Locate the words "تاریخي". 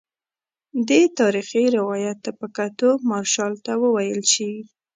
1.19-1.63